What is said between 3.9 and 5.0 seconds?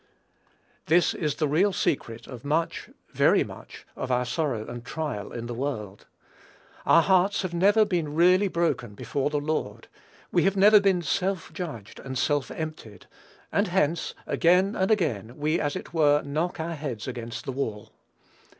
of our sorrow and